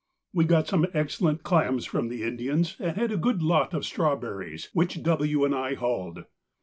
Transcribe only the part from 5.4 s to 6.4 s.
and I hulled.